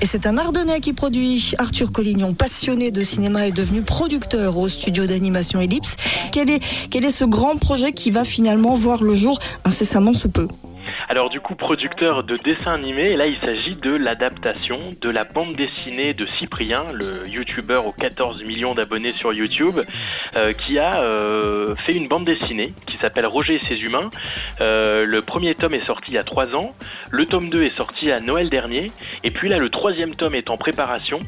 [0.00, 1.54] Et c'est un Ardennais qui produit.
[1.58, 5.96] Arthur Collignon, passionné de cinéma, est devenu producteur au studio d'animation Ellipse.
[6.30, 10.28] Quel est, quel est ce grand projet qui va finalement voir le jour incessamment sous
[10.28, 10.46] peu?
[11.10, 15.54] Alors du coup, producteur de dessins animés, là il s'agit de l'adaptation de la bande
[15.54, 19.80] dessinée de Cyprien, le youtubeur aux 14 millions d'abonnés sur YouTube,
[20.36, 24.10] euh, qui a euh, fait une bande dessinée qui s'appelle Roger et ses humains.
[24.60, 26.74] Euh, le premier tome est sorti il y a 3 ans,
[27.10, 28.92] le tome 2 est sorti à Noël dernier,
[29.24, 31.20] et puis là le troisième tome est en préparation.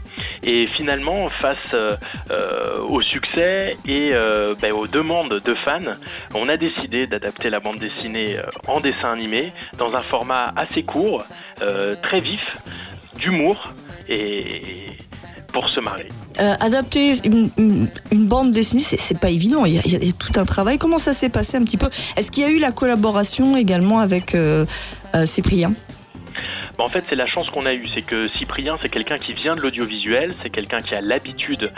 [0.43, 1.59] Et finalement, face
[2.89, 4.13] au succès et
[4.61, 5.95] ben, aux demandes de fans,
[6.35, 11.23] on a décidé d'adapter la bande dessinée en dessin animé dans un format assez court,
[11.63, 12.59] euh, très vif,
[13.19, 13.73] d'humour
[14.09, 14.87] et
[15.53, 16.09] pour se marrer.
[16.41, 19.65] Euh, adapter une, bande dessinée, c'est pas évident.
[19.65, 20.79] Il y, a, tout un travail.
[20.79, 21.89] Comment ça s'est passé un petit peu?
[22.17, 24.65] Est-ce qu'il y a eu la collaboration également avec euh,
[25.25, 25.73] Cyprien?
[26.81, 27.87] Bah, en fait, c'est la chance qu'on a eue.
[27.87, 31.71] C'est que Cyprien, c'est quelqu'un qui vient de l'audiovisuel, c'est quelqu'un qui a l'habitude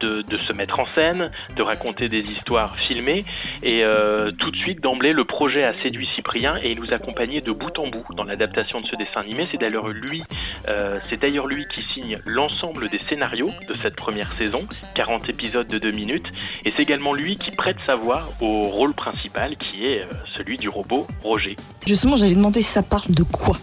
[0.00, 3.24] de, se mettre en scène, de raconter des histoires filmées.
[3.62, 7.40] Et euh, tout de suite, d'emblée, le projet a séduit Cyprien et il nous accompagnait
[7.40, 9.48] de bout en bout dans l'adaptation de ce dessin animé.
[9.50, 10.22] C'est d'ailleurs lui,
[10.68, 10.98] euh,
[11.46, 16.26] lui qui signe l'ensemble des scénarios de cette première saison, 40 épisodes de 2 minutes.
[16.64, 20.06] Et c'est également lui qui prête sa voix au rôle principal qui est euh,
[20.36, 21.56] celui du robot Roger.
[21.86, 23.56] Justement, j'allais demander, ça de quoi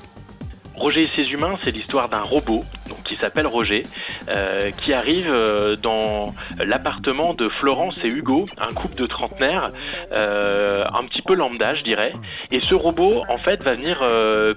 [0.78, 3.82] Roger et ses humains, c'est l'histoire d'un robot donc, qui s'appelle Roger,
[4.30, 9.72] euh, qui arrive euh, dans l'appartement de Florence et Hugo, un couple de trentenaires,
[10.12, 12.14] euh, un petit peu lambda, je dirais.
[12.52, 13.98] Et ce robot, en fait, va venir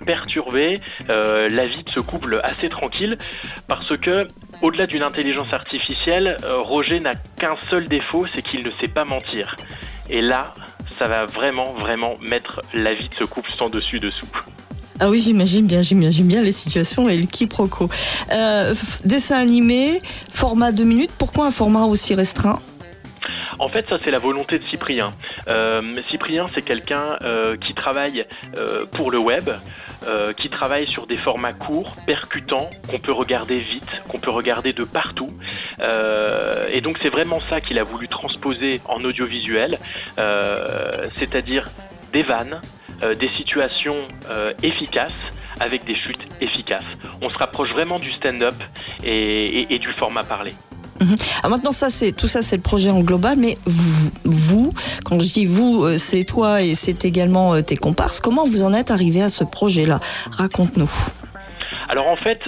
[0.05, 3.17] perturber la vie de ce couple assez tranquille,
[3.67, 4.29] parce que
[4.61, 9.57] au-delà d'une intelligence artificielle, Roger n'a qu'un seul défaut, c'est qu'il ne sait pas mentir.
[10.11, 10.53] Et là,
[10.99, 14.29] ça va vraiment, vraiment mettre la vie de ce couple sans dessus dessous.
[15.03, 17.89] Ah oui, j'imagine bien, j'imagine bien les situations et le quiproquo.
[18.33, 19.99] Euh, dessin animé,
[20.31, 22.61] format 2 minutes, pourquoi un format aussi restreint?
[23.59, 25.15] En fait, ça c'est la volonté de Cyprien.
[25.49, 25.81] Euh,
[26.11, 28.27] Cyprien, c'est quelqu'un euh, qui travaille
[28.93, 29.49] pour le web,
[30.37, 34.85] qui travaille sur des formats courts, percutants, qu'on peut regarder vite, qu'on peut regarder de
[34.85, 35.31] partout.
[36.73, 39.79] et donc c'est vraiment ça qu'il a voulu transposer en audiovisuel,
[41.19, 41.69] c'est-à-dire
[42.13, 42.61] des vannes,
[43.03, 43.97] des situations
[44.31, 45.13] euh, efficaces
[45.59, 46.85] avec des chutes efficaces.
[47.21, 48.55] On se rapproche vraiment du stand-up
[49.05, 50.53] et, du format parlé.
[51.01, 51.17] Mhm.
[51.49, 53.39] maintenant, ça, c'est tout ça, c'est le projet en global.
[53.39, 53.57] Mais
[54.25, 54.73] vous,
[55.05, 58.21] quand je dis vous, euh, c'est toi et c'est également tes comparses.
[58.21, 60.01] Comment vous en êtes arrivé à ce projet-là?
[60.31, 60.91] Raconte-nous.
[61.89, 62.41] Alors en fait,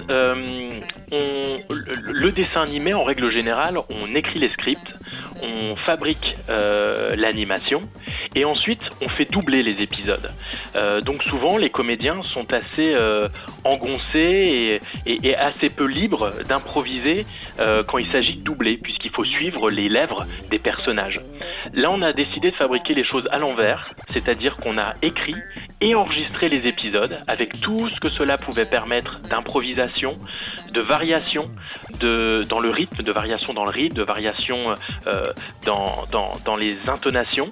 [1.10, 4.92] le dessin animé, en règle générale, on écrit les scripts,
[5.42, 6.36] on fabrique
[7.16, 7.80] l'animation
[8.34, 10.30] et ensuite on fait doubler les épisodes.
[10.76, 13.28] Euh, donc souvent les comédiens sont assez euh,
[13.64, 17.26] engoncés et, assez peu libres d'improviser
[17.58, 21.20] euh, quand il s'agit de doubler, puisqu'il faut suivre les lèvres des personnages.
[21.72, 25.36] Là on a décidé de fabriquer les choses à l'envers, c'est-à-dire qu'on a écrit
[25.80, 30.16] et enregistré les épisodes avec tout ce que cela pouvait permettre d'improvisation,
[30.72, 31.44] de variation
[32.00, 34.74] de, dans le rythme, de variation dans le rythme, de variation
[35.64, 37.50] dans, les intonations.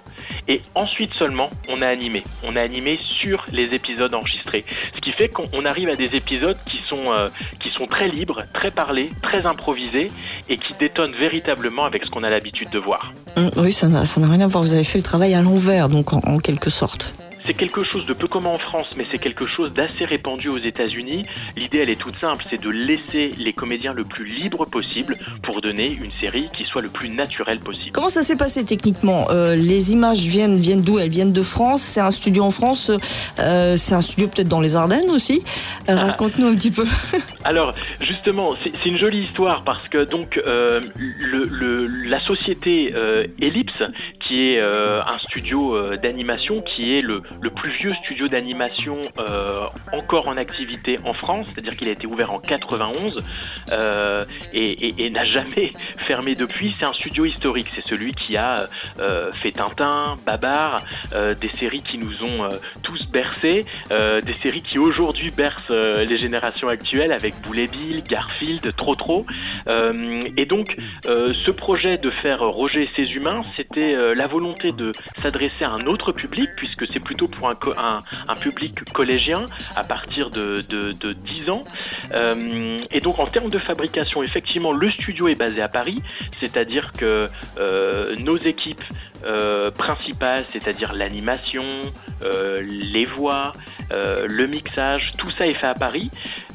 [0.48, 2.22] Et ensuite seulement, on a animé.
[2.44, 4.64] On a animé sur les épisodes enregistrés.
[4.94, 7.28] Ce qui fait qu'on arrive à des épisodes qui sont, euh,
[7.60, 10.10] qui sont très libres, très parlés, très improvisés
[10.48, 13.12] et qui détonnent véritablement avec ce qu'on a l'habitude de voir.
[13.36, 14.62] Hum, oui, ça n'a rien à voir.
[14.62, 17.14] Vous avez fait le travail à l'envers, donc en quelque sorte
[17.46, 20.58] c'est quelque chose de peu commun en France, mais c'est quelque chose d'assez répandu aux
[20.58, 21.24] États-Unis.
[21.56, 25.60] L'idée, elle est toute simple, c'est de laisser les comédiens le plus libres possible pour
[25.60, 27.92] donner une série qui soit le plus naturelle possible.
[27.92, 30.98] Comment ça s'est passé techniquement euh, Les images viennent, viennent d'où?
[30.98, 31.82] Elles viennent de France?
[31.82, 32.90] C'est un studio en France?
[33.38, 35.42] Euh, c'est un studio peut-être dans les Ardennes aussi?
[35.88, 36.06] Euh, ah.
[36.06, 36.84] Raconte-nous un petit peu.
[37.44, 42.92] Alors, justement, c'est une jolie histoire parce que donc le, la société
[43.40, 43.82] Ellipse,
[44.30, 50.36] qui est un studio d'animation, qui est le, plus vieux studio d'animation euh, encore en
[50.36, 53.16] activité en France, c'est-à-dire qu'il a été ouvert en 91
[53.72, 56.74] euh, et, n'a jamais fermé depuis.
[56.78, 58.68] C'est un studio historique, c'est celui qui a
[59.00, 60.84] euh, fait Tintin, Babar,
[61.40, 62.48] des séries qui nous ont
[62.82, 68.94] tous bercés, des séries qui aujourd'hui bercent les générations actuelles avec Boulet Bill, Garfield, Trop
[68.94, 69.26] Trop.
[69.66, 74.92] Et donc, ce projet de faire Roger et ses humains, c'était la volonté de
[75.22, 77.56] s'adresser à un autre public, puisque c'est plutôt pour un,
[78.40, 79.46] public collégien
[79.76, 81.64] à partir de, de, 10 ans.
[82.12, 86.02] Euh, et donc en termes de fabrication, effectivement, le studio est basé à Paris,
[86.40, 87.28] c'est-à-dire que
[87.58, 88.82] euh, nos équipes
[89.76, 91.64] principal, c'est-à-dire l'animation,
[92.62, 93.52] les voix,
[93.90, 96.10] le mixage, tout ça est fait à Paris.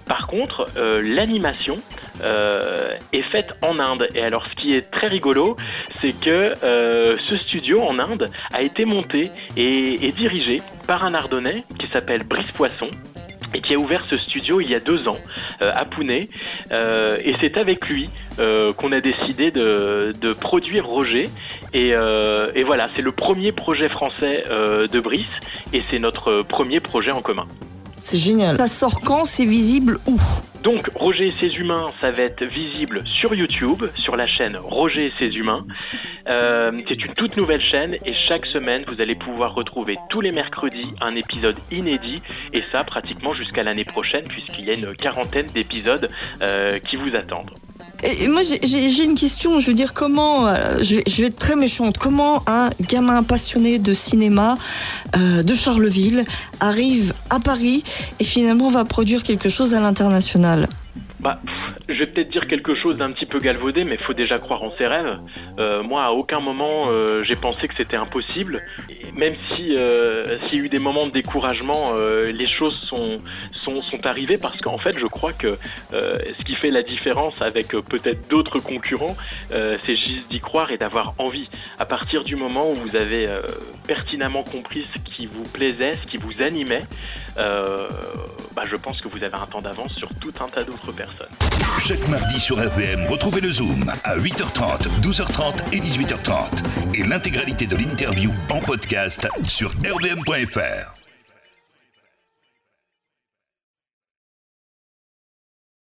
[0.08, 0.68] Par contre,
[1.04, 1.78] l'animation
[2.24, 4.08] est faite en Inde.
[4.16, 5.56] Et alors, ce qui est très rigolo,
[6.02, 11.88] c'est que ce studio en Inde a été monté et, dirigé par un Ardennais qui
[11.88, 12.90] s'appelle Brice Poisson
[13.54, 15.18] et qui a ouvert ce studio il y a deux ans
[15.62, 16.26] euh, à Pune.
[16.72, 18.10] Euh, et c'est avec lui
[18.40, 21.26] euh, qu'on a décidé de, produire Roger.
[21.74, 21.94] Et
[22.64, 25.26] voilà, c'est le premier projet français de Brice
[25.74, 27.48] et c'est notre premier projet en commun.
[28.00, 28.58] C'est génial.
[28.58, 29.26] Ça sort quand?
[29.26, 30.18] C'est visible où?
[30.64, 35.06] Donc Roger et ses humains, ça va être visible sur YouTube, sur la chaîne Roger
[35.06, 35.66] et ses humains.
[36.28, 40.32] Euh, c'est une toute nouvelle chaîne et chaque semaine, vous allez pouvoir retrouver tous les
[40.32, 42.22] mercredis un épisode inédit
[42.52, 46.10] et ça pratiquement jusqu'à l'année prochaine puisqu'il y a une quarantaine d'épisodes
[46.42, 47.52] euh, qui vous attendent.
[48.28, 49.60] Moi, j'ai une question.
[49.60, 53.94] Je veux dire, comment, euh, je, vais, être très méchante, comment un gamin passionné de
[53.94, 54.58] cinéma
[55.16, 56.24] euh, de Charleville
[56.60, 57.84] arrive à Paris
[58.20, 60.68] et finalement va produire quelque chose à l'international?
[61.20, 61.40] Bah,
[61.90, 64.64] je vais peut-être dire quelque chose d'un petit peu galvaudé, mais il faut déjà croire
[64.64, 65.20] en ses rêves.
[65.60, 68.64] Euh, moi, à aucun moment, euh, j'ai pensé que c'était impossible.
[69.16, 73.18] même si euh, s'il y a eu des moments de découragement, les choses sont,
[74.04, 75.58] arrivées parce qu'en fait, je crois que
[75.92, 79.16] ce qui fait la différence avec peut-être d'autres concurrents,
[79.50, 81.50] c'est juste d'y croire et d'avoir envie.
[81.80, 83.28] À partir du moment où vous avez
[83.88, 86.84] pertinemment compris ce qui vous plaisait, ce qui vous animait,
[87.36, 91.55] bah, je pense que vous avez un temps d'avance sur tout un tas d'autres personnes.
[91.88, 96.96] Chaque mardi sur RVM, retrouvez le Zoom à 8h30, 12h30 et 18h30.
[96.96, 100.95] Et l'intégralité de l'interview en podcast sur rvm.fr.